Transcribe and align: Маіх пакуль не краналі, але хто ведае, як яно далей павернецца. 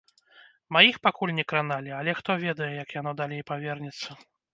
Маіх 0.77 0.95
пакуль 1.07 1.33
не 1.39 1.43
краналі, 1.53 1.91
але 1.97 2.15
хто 2.21 2.37
ведае, 2.45 2.71
як 2.77 2.95
яно 2.99 3.13
далей 3.21 3.45
павернецца. 3.51 4.09